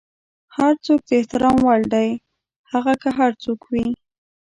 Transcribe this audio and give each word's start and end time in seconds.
هر 0.57 0.73
څوک 0.85 0.99
د 1.07 1.11
احترام 1.19 1.57
وړ 1.67 1.81
دی، 1.93 2.09
هغه 2.71 2.93
که 3.01 3.09
هر 3.19 3.31
څوک 3.43 3.59
وي. 3.71 3.87